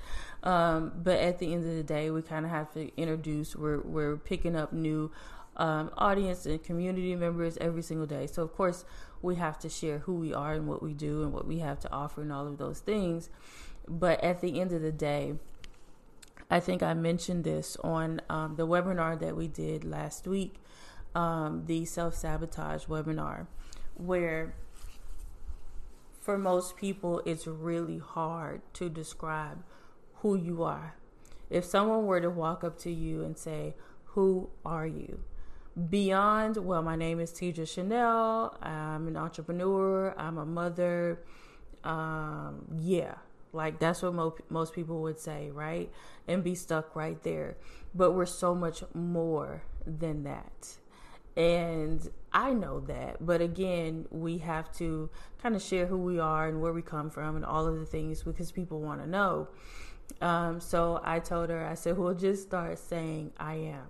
Um, 0.44 0.94
but 1.03 1.20
at 1.20 1.39
the 1.39 1.53
end 1.53 1.65
of 1.65 1.75
the 1.75 1.84
day, 1.84 2.10
we 2.10 2.22
kind 2.22 2.46
of 2.46 2.51
have 2.51 2.72
to 2.74 2.96
introduce. 3.00 3.56
We're 3.56 3.82
we're 3.82 4.17
picking 4.17 4.56
up 4.56 4.72
new 4.72 5.12
um, 5.58 5.91
audience 5.98 6.46
and 6.46 6.63
community 6.63 7.15
members 7.15 7.58
every 7.60 7.82
single 7.82 8.08
day. 8.08 8.27
So 8.27 8.44
of 8.44 8.53
course, 8.56 8.86
we 9.22 9.36
have 9.36 9.58
to 9.60 9.70
share 9.70 10.00
who 10.00 10.15
we 10.15 10.34
are 10.34 10.53
and 10.53 10.67
what 10.67 10.82
we 10.82 10.94
do 10.94 11.24
and 11.24 11.34
what 11.34 11.48
we 11.48 11.60
have 11.60 11.79
to 11.82 11.91
offer 11.91 12.22
and 12.22 12.32
all 12.32 12.48
of 12.48 12.58
those 12.58 12.79
things. 12.79 13.29
But 13.88 14.24
at 14.24 14.41
the 14.41 14.60
end 14.60 14.74
of 14.74 14.82
the 14.82 14.91
day. 14.91 15.36
I 16.50 16.62
think 16.62 16.82
I 16.82 16.94
mentioned 16.94 17.44
this 17.44 17.75
on 17.84 18.22
um, 18.29 18.56
the 18.56 18.65
webinar 18.65 19.20
that 19.20 19.36
we 19.36 19.50
did 19.50 19.84
last 19.84 20.25
week 20.25 20.62
um, 21.16 21.64
the 21.66 21.86
self 21.86 22.16
sabotage 22.16 22.86
webinar, 22.86 23.48
where 23.96 24.54
for 26.20 26.38
most 26.38 26.76
people 26.76 27.22
it's 27.26 27.48
really 27.48 28.00
hard 28.00 28.62
to 28.74 28.90
describe 28.90 29.64
who 30.16 30.36
you 30.36 30.64
are. 30.64 30.96
If 31.50 31.64
someone 31.64 32.06
were 32.06 32.20
to 32.20 32.30
walk 32.30 32.64
up 32.64 32.78
to 32.80 32.92
you 32.92 33.24
and 33.24 33.38
say, 33.38 33.76
Who 34.08 34.50
are 34.66 34.86
you? 34.86 35.20
Beyond, 35.90 36.58
well, 36.58 36.82
my 36.82 36.96
name 36.96 37.20
is 37.20 37.32
Tidra 37.32 37.68
Chanel, 37.72 38.58
I'm 38.62 39.08
an 39.08 39.16
entrepreneur, 39.16 40.14
I'm 40.18 40.38
a 40.38 40.46
mother. 40.46 41.20
Um, 41.84 42.66
yeah, 42.80 43.16
like 43.54 43.80
that's 43.80 44.02
what 44.02 44.14
mo- 44.14 44.36
most 44.50 44.74
people 44.74 45.02
would 45.04 45.20
say, 45.20 45.52
right? 45.52 45.90
And 46.28 46.44
be 46.44 46.56
stuck 46.56 46.96
right 46.96 47.22
there. 47.24 47.58
But 47.94 48.12
we're 48.12 48.26
so 48.26 48.54
much 48.56 48.84
more 48.94 49.64
than 49.86 50.24
that. 50.24 50.78
And 51.38 52.10
I 52.34 52.51
know 52.51 52.79
that. 52.82 53.24
But 53.24 53.41
again, 53.41 54.08
we 54.10 54.39
have 54.39 54.75
to 54.77 55.10
kind 55.41 55.56
of 55.56 55.62
share 55.62 55.86
who 55.86 55.98
we 56.00 56.20
are 56.20 56.48
and 56.48 56.60
where 56.60 56.74
we 56.74 56.82
come 56.82 57.12
from 57.12 57.36
and 57.36 57.46
all 57.46 57.67
of 57.67 57.79
the 57.79 57.86
things 57.86 58.24
because 58.24 58.51
people 58.51 58.82
want 58.82 59.01
to 59.01 59.08
know. 59.08 59.48
Um, 60.20 60.60
so 60.60 61.00
I 61.03 61.20
told 61.20 61.51
her, 61.51 61.63
I 61.63 61.75
said, 61.75 61.96
we'll 61.98 62.15
just 62.15 62.41
start 62.41 62.79
saying, 62.79 63.34
I 63.38 63.53
am. 63.53 63.86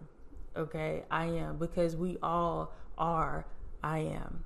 Okay, 0.58 1.06
I 1.10 1.25
am. 1.25 1.58
Because 1.58 1.96
we 1.96 2.18
all 2.22 2.74
are, 2.98 3.46
I 3.82 4.00
am. 4.00 4.44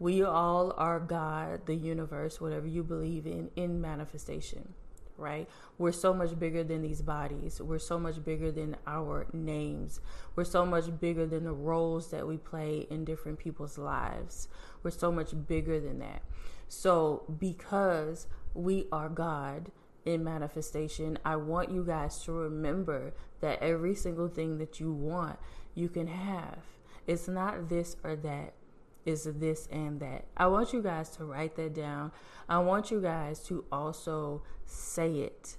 We 0.00 0.24
all 0.24 0.74
are 0.76 0.98
God, 0.98 1.66
the 1.66 1.76
universe, 1.76 2.40
whatever 2.40 2.66
you 2.66 2.82
believe 2.82 3.26
in, 3.26 3.50
in 3.54 3.80
manifestation 3.80 4.74
right? 5.22 5.48
We're 5.78 5.92
so 5.92 6.12
much 6.12 6.38
bigger 6.38 6.64
than 6.64 6.82
these 6.82 7.00
bodies. 7.00 7.60
We're 7.62 7.78
so 7.78 7.98
much 7.98 8.22
bigger 8.22 8.50
than 8.50 8.76
our 8.86 9.26
names. 9.32 10.00
We're 10.36 10.44
so 10.44 10.66
much 10.66 11.00
bigger 11.00 11.26
than 11.26 11.44
the 11.44 11.52
roles 11.52 12.10
that 12.10 12.26
we 12.26 12.36
play 12.36 12.86
in 12.90 13.04
different 13.04 13.38
people's 13.38 13.78
lives. 13.78 14.48
We're 14.82 14.90
so 14.90 15.10
much 15.10 15.32
bigger 15.46 15.80
than 15.80 16.00
that. 16.00 16.22
So, 16.68 17.24
because 17.38 18.26
we 18.54 18.86
are 18.90 19.08
God 19.08 19.70
in 20.04 20.24
manifestation, 20.24 21.18
I 21.24 21.36
want 21.36 21.70
you 21.70 21.84
guys 21.84 22.22
to 22.24 22.32
remember 22.32 23.14
that 23.40 23.62
every 23.62 23.94
single 23.94 24.28
thing 24.28 24.58
that 24.58 24.80
you 24.80 24.92
want, 24.92 25.38
you 25.74 25.88
can 25.88 26.08
have. 26.08 26.58
It's 27.06 27.28
not 27.28 27.68
this 27.68 27.96
or 28.02 28.16
that 28.16 28.54
is 29.04 29.24
this 29.24 29.68
and 29.70 30.00
that. 30.00 30.26
I 30.36 30.46
want 30.46 30.72
you 30.72 30.82
guys 30.82 31.10
to 31.16 31.24
write 31.24 31.56
that 31.56 31.74
down. 31.74 32.12
I 32.48 32.58
want 32.58 32.90
you 32.90 33.00
guys 33.00 33.40
to 33.44 33.64
also 33.72 34.42
say 34.64 35.20
it. 35.20 35.56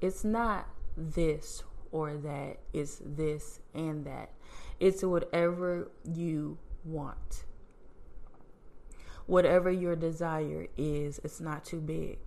It's 0.00 0.24
not 0.24 0.68
this 0.96 1.62
or 1.90 2.16
that, 2.16 2.58
it's 2.72 3.00
this 3.04 3.60
and 3.74 4.04
that. 4.06 4.30
It's 4.80 5.02
whatever 5.02 5.90
you 6.04 6.58
want. 6.84 7.44
Whatever 9.26 9.70
your 9.70 9.94
desire 9.94 10.66
is, 10.76 11.20
it's 11.22 11.40
not 11.40 11.64
too 11.64 11.80
big. 11.80 12.18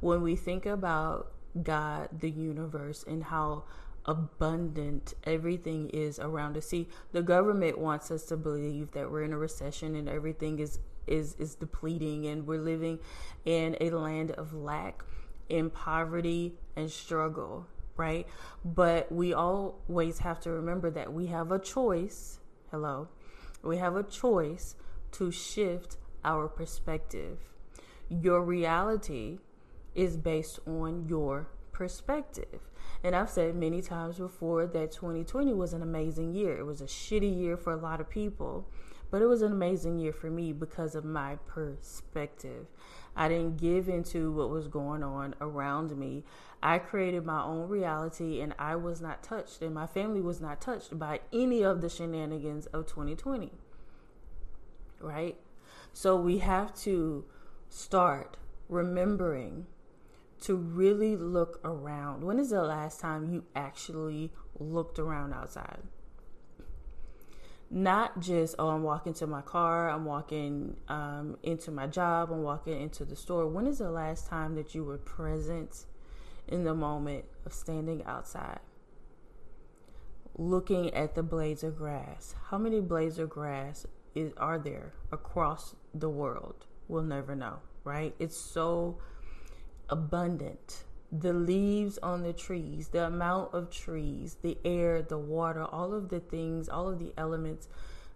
When 0.00 0.22
we 0.22 0.36
think 0.36 0.64
about 0.64 1.32
God, 1.62 2.08
the 2.20 2.30
universe, 2.30 3.04
and 3.06 3.24
how 3.24 3.64
abundant 4.06 5.14
everything 5.24 5.88
is 5.90 6.18
around 6.18 6.56
us. 6.56 6.66
See, 6.66 6.88
the 7.12 7.22
government 7.22 7.78
wants 7.78 8.10
us 8.10 8.24
to 8.26 8.36
believe 8.36 8.92
that 8.92 9.10
we're 9.10 9.22
in 9.22 9.32
a 9.32 9.38
recession 9.38 9.94
and 9.94 10.08
everything 10.08 10.58
is 10.58 10.78
is 11.06 11.34
is 11.38 11.54
depleting 11.54 12.26
and 12.26 12.46
we're 12.46 12.60
living 12.60 12.98
in 13.44 13.76
a 13.80 13.90
land 13.90 14.30
of 14.32 14.54
lack, 14.54 15.04
in 15.48 15.70
poverty 15.70 16.54
and 16.76 16.90
struggle, 16.90 17.66
right? 17.96 18.26
But 18.64 19.10
we 19.12 19.32
always 19.32 20.18
have 20.20 20.40
to 20.40 20.50
remember 20.50 20.90
that 20.90 21.12
we 21.12 21.26
have 21.26 21.52
a 21.52 21.58
choice. 21.58 22.40
Hello. 22.70 23.08
We 23.62 23.78
have 23.78 23.96
a 23.96 24.02
choice 24.02 24.76
to 25.12 25.30
shift 25.30 25.96
our 26.24 26.48
perspective. 26.48 27.38
Your 28.08 28.42
reality 28.42 29.38
is 29.94 30.16
based 30.16 30.58
on 30.66 31.06
your 31.08 31.48
perspective. 31.72 32.60
And 33.04 33.14
I've 33.14 33.28
said 33.28 33.54
many 33.54 33.82
times 33.82 34.16
before 34.16 34.66
that 34.66 34.90
2020 34.90 35.52
was 35.52 35.74
an 35.74 35.82
amazing 35.82 36.32
year. 36.32 36.56
It 36.56 36.64
was 36.64 36.80
a 36.80 36.86
shitty 36.86 37.38
year 37.38 37.54
for 37.54 37.70
a 37.70 37.76
lot 37.76 38.00
of 38.00 38.08
people, 38.08 38.66
but 39.10 39.20
it 39.20 39.26
was 39.26 39.42
an 39.42 39.52
amazing 39.52 39.98
year 39.98 40.12
for 40.14 40.30
me 40.30 40.54
because 40.54 40.94
of 40.94 41.04
my 41.04 41.36
perspective. 41.46 42.66
I 43.14 43.28
didn't 43.28 43.58
give 43.58 43.90
into 43.90 44.32
what 44.32 44.48
was 44.48 44.68
going 44.68 45.02
on 45.02 45.34
around 45.38 45.94
me. 45.98 46.24
I 46.62 46.78
created 46.78 47.26
my 47.26 47.42
own 47.42 47.68
reality 47.68 48.40
and 48.40 48.54
I 48.58 48.74
was 48.76 49.02
not 49.02 49.22
touched, 49.22 49.60
and 49.60 49.74
my 49.74 49.86
family 49.86 50.22
was 50.22 50.40
not 50.40 50.62
touched 50.62 50.98
by 50.98 51.20
any 51.30 51.62
of 51.62 51.82
the 51.82 51.90
shenanigans 51.90 52.64
of 52.66 52.86
2020. 52.86 53.52
Right? 54.98 55.36
So 55.92 56.16
we 56.16 56.38
have 56.38 56.74
to 56.76 57.26
start 57.68 58.38
remembering 58.70 59.66
to 60.44 60.54
really 60.54 61.16
look 61.16 61.58
around. 61.64 62.22
When 62.22 62.38
is 62.38 62.50
the 62.50 62.62
last 62.62 63.00
time 63.00 63.32
you 63.32 63.44
actually 63.56 64.32
looked 64.58 64.98
around 64.98 65.32
outside? 65.32 65.80
Not 67.70 68.20
just, 68.20 68.54
oh, 68.58 68.68
I'm 68.68 68.82
walking 68.82 69.14
to 69.14 69.26
my 69.26 69.40
car, 69.40 69.88
I'm 69.88 70.04
walking 70.04 70.76
um, 70.88 71.38
into 71.42 71.70
my 71.70 71.86
job, 71.86 72.30
I'm 72.30 72.42
walking 72.42 72.80
into 72.80 73.06
the 73.06 73.16
store. 73.16 73.46
When 73.46 73.66
is 73.66 73.78
the 73.78 73.90
last 73.90 74.28
time 74.28 74.54
that 74.56 74.74
you 74.74 74.84
were 74.84 74.98
present 74.98 75.86
in 76.46 76.64
the 76.64 76.74
moment 76.74 77.24
of 77.46 77.54
standing 77.54 78.04
outside? 78.04 78.60
Looking 80.36 80.92
at 80.92 81.14
the 81.14 81.22
blades 81.22 81.64
of 81.64 81.78
grass. 81.78 82.34
How 82.50 82.58
many 82.58 82.80
blades 82.80 83.18
of 83.18 83.30
grass 83.30 83.86
is, 84.14 84.32
are 84.36 84.58
there 84.58 84.92
across 85.10 85.74
the 85.94 86.10
world? 86.10 86.66
We'll 86.86 87.02
never 87.02 87.34
know, 87.34 87.60
right? 87.82 88.14
It's 88.18 88.36
so 88.36 88.98
abundant. 89.88 90.84
The 91.12 91.32
leaves 91.32 91.98
on 91.98 92.22
the 92.22 92.32
trees, 92.32 92.88
the 92.88 93.06
amount 93.06 93.54
of 93.54 93.70
trees, 93.70 94.36
the 94.42 94.58
air, 94.64 95.00
the 95.02 95.18
water, 95.18 95.64
all 95.64 95.94
of 95.94 96.08
the 96.08 96.20
things, 96.20 96.68
all 96.68 96.88
of 96.88 96.98
the 96.98 97.12
elements 97.16 97.68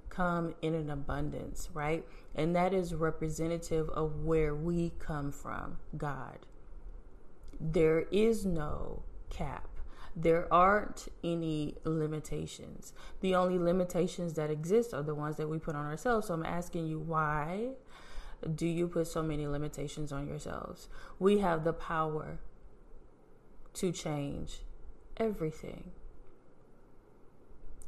come 0.08 0.54
in 0.62 0.74
an 0.74 0.90
abundance, 0.90 1.68
right? 1.72 2.04
And 2.34 2.56
that 2.56 2.74
is 2.74 2.94
representative 2.94 3.88
of 3.90 4.24
where 4.24 4.54
we 4.54 4.92
come 4.98 5.30
from, 5.30 5.78
God. 5.96 6.38
There 7.60 8.00
is 8.10 8.44
no 8.44 9.02
cap. 9.30 9.68
There 10.16 10.52
aren't 10.52 11.06
any 11.22 11.76
limitations. 11.84 12.92
The 13.20 13.36
only 13.36 13.58
limitations 13.58 14.34
that 14.34 14.50
exist 14.50 14.92
are 14.92 15.02
the 15.02 15.14
ones 15.14 15.36
that 15.36 15.48
we 15.48 15.58
put 15.58 15.76
on 15.76 15.86
ourselves. 15.86 16.26
So 16.26 16.34
I'm 16.34 16.44
asking 16.44 16.88
you 16.88 16.98
why 16.98 17.70
do 18.54 18.66
you 18.66 18.88
put 18.88 19.06
so 19.06 19.22
many 19.22 19.46
limitations 19.46 20.12
on 20.12 20.28
yourselves? 20.28 20.88
We 21.18 21.38
have 21.38 21.64
the 21.64 21.72
power 21.72 22.38
to 23.74 23.92
change 23.92 24.60
everything. 25.16 25.90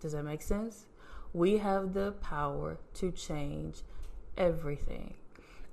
Does 0.00 0.12
that 0.12 0.24
make 0.24 0.42
sense? 0.42 0.86
We 1.32 1.58
have 1.58 1.94
the 1.94 2.12
power 2.12 2.78
to 2.94 3.12
change 3.12 3.82
everything. 4.36 5.14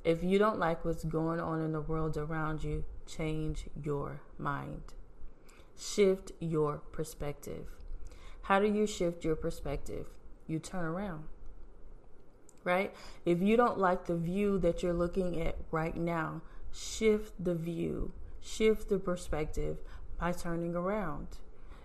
If 0.03 0.23
you 0.23 0.37
don't 0.37 0.59
like 0.59 0.85
what's 0.85 1.03
going 1.03 1.39
on 1.39 1.61
in 1.61 1.71
the 1.71 1.81
world 1.81 2.17
around 2.17 2.63
you, 2.63 2.85
change 3.07 3.65
your 3.81 4.21
mind. 4.37 4.93
Shift 5.77 6.31
your 6.39 6.77
perspective. 6.91 7.67
How 8.43 8.59
do 8.59 8.67
you 8.67 8.85
shift 8.85 9.23
your 9.23 9.35
perspective? 9.35 10.07
You 10.45 10.59
turn 10.59 10.85
around 10.85 11.25
right? 12.67 12.93
If 13.25 13.41
you 13.41 13.55
don't 13.55 13.79
like 13.79 14.05
the 14.05 14.17
view 14.17 14.59
that 14.59 14.83
you're 14.83 14.93
looking 14.93 15.41
at 15.41 15.55
right 15.71 15.95
now, 15.95 16.41
shift 16.71 17.33
the 17.41 17.55
view, 17.55 18.11
shift 18.41 18.89
the 18.89 18.99
perspective 18.99 19.77
by 20.19 20.33
turning 20.33 20.75
around. 20.75 21.27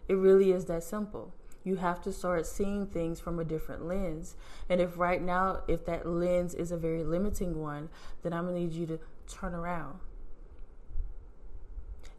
It 0.08 0.14
really 0.14 0.50
is 0.50 0.64
that 0.64 0.82
simple. 0.82 1.32
You 1.62 1.76
have 1.76 2.02
to 2.02 2.12
start 2.12 2.46
seeing 2.46 2.88
things 2.88 3.20
from 3.20 3.38
a 3.38 3.44
different 3.44 3.86
lens. 3.86 4.34
And 4.68 4.80
if 4.80 4.98
right 4.98 5.22
now, 5.22 5.62
if 5.68 5.86
that 5.86 6.04
lens 6.04 6.52
is 6.52 6.72
a 6.72 6.76
very 6.76 7.04
limiting 7.04 7.62
one, 7.62 7.88
then 8.24 8.32
I'm 8.32 8.46
going 8.46 8.56
to 8.56 8.60
need 8.62 8.72
you 8.72 8.86
to 8.86 8.98
turn 9.28 9.54
around 9.54 10.00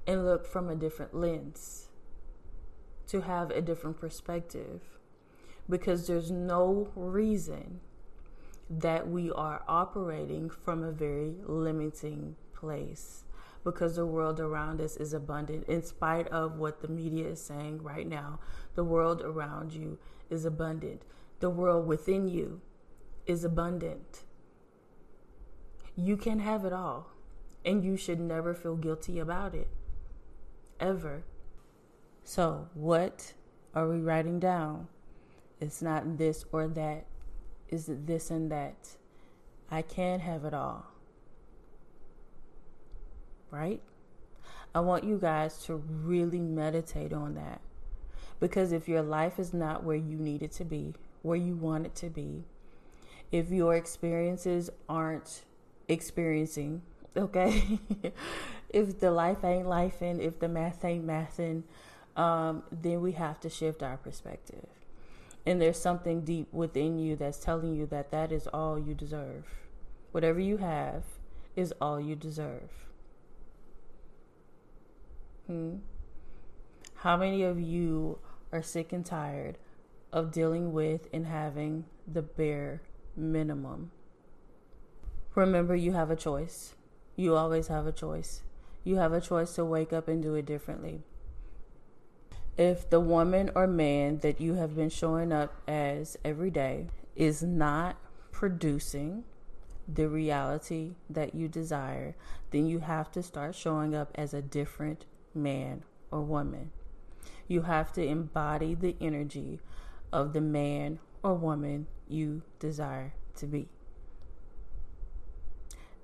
and 0.08 0.26
look 0.26 0.47
from 0.47 0.69
a 0.69 0.76
different 0.76 1.13
lens 1.13 1.89
to 3.08 3.21
have 3.21 3.52
a 3.52 3.62
different 3.62 3.99
perspective 3.99 4.82
because 5.69 6.08
there's 6.08 6.32
no 6.32 6.91
reason 6.95 7.82
that 8.69 9.10
we 9.10 9.32
are 9.32 9.63
operating 9.67 10.49
from 10.49 10.84
a 10.84 10.91
very 10.91 11.36
limiting 11.45 12.36
place 12.54 13.23
because 13.63 13.95
the 13.95 14.06
world 14.06 14.39
around 14.39 14.82
us 14.82 14.97
is 14.97 15.13
abundant. 15.13 15.67
In 15.67 15.84
spite 15.84 16.28
of 16.28 16.58
what 16.58 16.82
the 16.82 16.88
media 16.88 17.28
is 17.28 17.41
saying 17.41 17.82
right 17.82 18.08
now, 18.08 18.39
the 18.76 18.84
world 18.84 19.21
around 19.21 19.73
you 19.73 19.97
is 20.30 20.45
abundant. 20.45 21.04
The 21.39 21.49
world 21.49 21.88
within 21.88 22.28
you 22.28 22.62
is 23.26 23.43
abundant. 23.43 24.23
You 25.95 26.17
can 26.17 26.39
have 26.39 26.65
it 26.65 26.73
all, 26.73 27.12
and 27.63 27.84
you 27.84 27.95
should 27.95 28.19
never 28.19 28.54
feel 28.54 28.76
guilty 28.76 29.19
about 29.19 29.54
it. 29.54 29.67
Ever. 30.80 31.23
So, 32.23 32.69
what 32.73 33.34
are 33.76 33.88
we 33.88 33.99
writing 33.99 34.39
down? 34.39 34.88
It's 35.60 35.82
not 35.82 36.17
this 36.17 36.45
or 36.52 36.67
that 36.69 37.06
is 37.73 37.89
this 37.89 38.29
and 38.29 38.51
that. 38.51 38.75
I 39.71 39.81
can't 39.81 40.21
have 40.21 40.45
it 40.45 40.53
all. 40.53 40.86
Right? 43.49 43.81
I 44.75 44.79
want 44.79 45.03
you 45.03 45.17
guys 45.17 45.63
to 45.65 45.75
really 45.75 46.39
meditate 46.39 47.12
on 47.12 47.36
that. 47.36 47.62
Because 48.39 48.71
if 48.71 48.88
your 48.88 49.01
life 49.01 49.39
is 49.39 49.53
not 49.53 49.83
where 49.83 49.95
you 49.95 50.17
need 50.17 50.43
it 50.43 50.51
to 50.53 50.65
be, 50.65 50.93
where 51.21 51.38
you 51.38 51.55
want 51.55 51.86
it 51.86 51.95
to 51.95 52.09
be, 52.09 52.43
if 53.31 53.49
your 53.49 53.75
experiences 53.75 54.69
aren't 54.88 55.43
experiencing, 55.88 56.81
okay? 57.17 57.79
if 58.69 58.99
the 58.99 59.12
life 59.12 59.43
ain't 59.43 59.65
lifing, 59.65 60.19
if 60.19 60.39
the 60.39 60.47
math 60.47 60.83
ain't 60.86 61.05
mathing, 61.05 61.63
um, 62.15 62.63
then 62.71 63.01
we 63.01 63.13
have 63.13 63.39
to 63.39 63.49
shift 63.49 63.81
our 63.81 63.97
perspective. 63.97 64.67
And 65.45 65.62
there's 65.62 65.79
something 65.79 66.21
deep 66.21 66.51
within 66.53 66.97
you 66.99 67.15
that's 67.15 67.39
telling 67.39 67.75
you 67.75 67.86
that 67.88 68.12
that 68.12 68.32
is 68.32 68.47
all 68.47 68.79
you 68.79 68.93
deserve. 68.93 69.45
Whatever 70.12 70.39
you 70.39 70.58
have 70.58 71.03
is 71.56 71.73
all 71.82 71.99
you 71.99 72.15
deserve. 72.15 72.69
Hmm? 75.47 75.77
How 76.95 77.17
many 77.17 77.43
of 77.43 77.60
you 77.60 78.19
are 78.51 78.63
sick 78.63 78.93
and 78.93 79.06
tired 79.06 79.58
of 80.13 80.32
dealing 80.32 80.71
with 80.71 81.08
and 81.12 81.25
having 81.27 81.86
the 82.08 82.21
bare 82.21 82.82
minimum? 83.17 83.91
Remember, 85.36 85.75
you 85.75 85.91
have 85.91 86.10
a 86.10 86.15
choice. 86.15 86.75
You 87.17 87.36
always 87.36 87.67
have 87.67 87.86
a 87.86 87.91
choice. 87.91 88.43
You 88.86 88.95
have 88.97 89.12
a 89.12 89.19
choice 89.19 89.56
to 89.56 89.65
wake 89.65 89.91
up 89.91 90.08
and 90.08 90.23
do 90.23 90.36
it 90.36 90.45
differently 90.45 91.03
if 92.57 92.89
the 92.89 92.99
woman 92.99 93.49
or 93.55 93.67
man 93.67 94.19
that 94.19 94.39
you 94.39 94.55
have 94.55 94.75
been 94.75 94.89
showing 94.89 95.31
up 95.31 95.61
as 95.67 96.17
every 96.23 96.51
day 96.51 96.87
is 97.15 97.41
not 97.41 97.97
producing 98.31 99.23
the 99.87 100.07
reality 100.07 100.95
that 101.09 101.35
you 101.35 101.47
desire, 101.47 102.15
then 102.51 102.67
you 102.67 102.79
have 102.79 103.11
to 103.11 103.23
start 103.23 103.55
showing 103.55 103.95
up 103.95 104.11
as 104.15 104.33
a 104.33 104.41
different 104.41 105.05
man 105.33 105.83
or 106.11 106.21
woman. 106.21 106.71
You 107.47 107.63
have 107.63 107.91
to 107.93 108.05
embody 108.05 108.75
the 108.75 108.95
energy 109.01 109.59
of 110.11 110.33
the 110.33 110.41
man 110.41 110.99
or 111.23 111.33
woman 111.33 111.87
you 112.07 112.43
desire 112.59 113.13
to 113.35 113.47
be. 113.47 113.67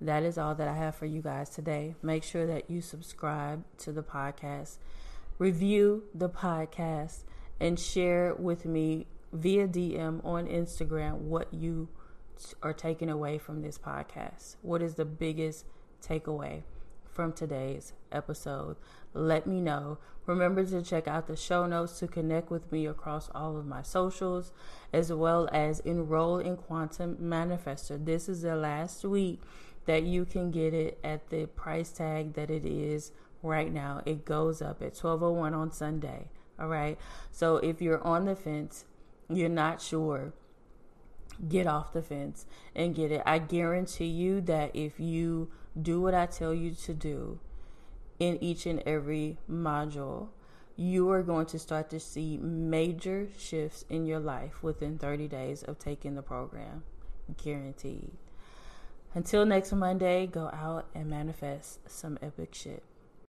That 0.01 0.23
is 0.23 0.37
all 0.37 0.55
that 0.55 0.67
I 0.67 0.75
have 0.75 0.95
for 0.95 1.05
you 1.05 1.21
guys 1.21 1.49
today. 1.49 1.95
Make 2.01 2.23
sure 2.23 2.47
that 2.47 2.69
you 2.69 2.81
subscribe 2.81 3.63
to 3.79 3.91
the 3.91 4.01
podcast 4.01 4.77
review 5.39 6.03
the 6.13 6.29
podcast 6.29 7.23
and 7.61 7.79
share 7.79 8.35
with 8.35 8.65
me 8.65 9.07
via 9.31 9.67
DM 9.67 10.23
on 10.25 10.45
Instagram 10.45 11.13
what 11.13 11.53
you 11.53 11.87
are 12.61 12.73
taking 12.73 13.09
away 13.09 13.37
from 13.37 13.61
this 13.61 13.77
podcast. 13.77 14.57
What 14.61 14.81
is 14.81 14.95
the 14.95 15.05
biggest 15.05 15.65
takeaway 16.05 16.63
from 17.09 17.31
today's 17.31 17.93
episode? 18.11 18.75
Let 19.13 19.47
me 19.47 19.61
know. 19.61 19.97
Remember 20.25 20.65
to 20.65 20.81
check 20.81 21.07
out 21.07 21.27
the 21.27 21.37
show 21.37 21.65
notes 21.65 21.99
to 21.99 22.07
connect 22.07 22.51
with 22.51 22.69
me 22.69 22.85
across 22.85 23.29
all 23.33 23.55
of 23.55 23.65
my 23.65 23.81
socials, 23.81 24.51
as 24.91 25.11
well 25.11 25.47
as 25.53 25.79
enroll 25.79 26.39
in 26.39 26.57
Quantum 26.57 27.15
Manifestor. 27.15 28.03
This 28.03 28.27
is 28.27 28.41
the 28.41 28.55
last 28.55 29.05
week 29.05 29.41
that 29.85 30.03
you 30.03 30.25
can 30.25 30.51
get 30.51 30.73
it 30.73 30.99
at 31.01 31.29
the 31.29 31.45
price 31.45 31.91
tag 31.91 32.33
that 32.33 32.51
it 32.51 32.65
is 32.65 33.11
right 33.41 33.71
now. 33.71 34.01
It 34.05 34.25
goes 34.25 34.61
up 34.61 34.81
at 34.81 34.93
12:01 34.93 35.53
on 35.53 35.71
Sunday. 35.71 36.29
All 36.59 36.67
right. 36.67 36.97
So 37.31 37.57
if 37.57 37.81
you're 37.81 38.05
on 38.05 38.25
the 38.25 38.35
fence, 38.35 38.85
you're 39.29 39.49
not 39.49 39.81
sure, 39.81 40.33
get 41.47 41.67
off 41.67 41.93
the 41.93 42.01
fence 42.01 42.45
and 42.75 42.95
get 42.95 43.11
it. 43.11 43.21
I 43.25 43.39
guarantee 43.39 44.07
you 44.07 44.41
that 44.41 44.75
if 44.75 44.99
you 44.99 45.51
do 45.79 46.01
what 46.01 46.13
I 46.13 46.25
tell 46.25 46.53
you 46.53 46.71
to 46.71 46.93
do 46.93 47.39
in 48.19 48.43
each 48.43 48.65
and 48.65 48.81
every 48.85 49.37
module, 49.49 50.29
you 50.75 51.09
are 51.11 51.23
going 51.23 51.45
to 51.47 51.59
start 51.59 51.89
to 51.89 51.99
see 51.99 52.37
major 52.37 53.29
shifts 53.37 53.85
in 53.89 54.05
your 54.05 54.19
life 54.19 54.63
within 54.63 54.97
30 54.97 55.27
days 55.27 55.63
of 55.63 55.77
taking 55.77 56.15
the 56.15 56.21
program. 56.21 56.83
Guaranteed. 57.41 58.11
Until 59.13 59.45
next 59.45 59.71
Monday, 59.73 60.27
go 60.27 60.49
out 60.53 60.87
and 60.93 61.09
manifest 61.09 61.89
some 61.89 62.17
epic 62.21 62.53
shit. 62.53 62.83